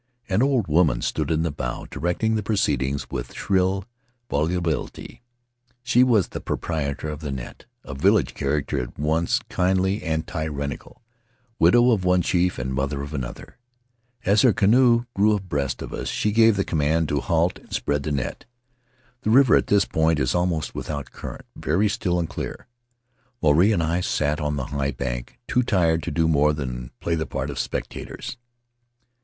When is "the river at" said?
19.21-19.67